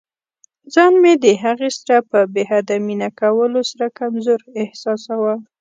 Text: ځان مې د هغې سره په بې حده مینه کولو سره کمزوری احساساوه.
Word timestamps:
ځان 0.73 0.93
مې 1.01 1.13
د 1.23 1.25
هغې 1.43 1.69
سره 1.77 1.97
په 2.09 2.19
بې 2.33 2.43
حده 2.49 2.75
مینه 2.85 3.09
کولو 3.19 3.59
سره 3.71 3.85
کمزوری 3.97 4.51
احساساوه. 4.63 5.33